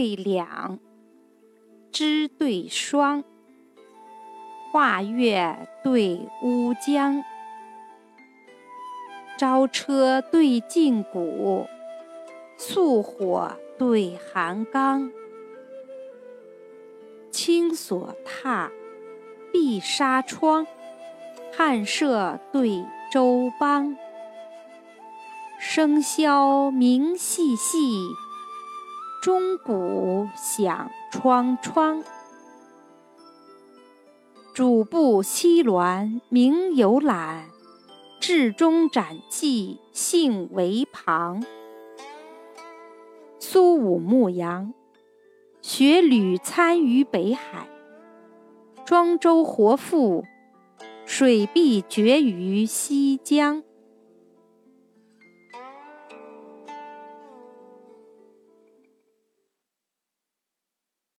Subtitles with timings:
[0.00, 0.78] 对两，
[1.92, 3.22] 枝对霜，
[4.72, 7.22] 画月对乌江，
[9.36, 11.66] 朝车对镜谷，
[12.56, 15.12] 素火对寒缸，
[17.30, 18.70] 青锁榻，
[19.52, 20.66] 碧纱窗，
[21.54, 23.98] 汉舍对周邦。
[25.60, 27.78] 笙箫鸣细细，
[29.20, 32.02] 钟鼓响窗窗。
[34.54, 37.50] 主簿西鸾名有览，
[38.18, 41.44] 至中展记兴为旁。
[43.38, 44.72] 苏武牧羊，
[45.60, 47.68] 学旅参于北海。
[48.86, 50.24] 庄周活赋，
[51.04, 53.62] 水碧绝于西江。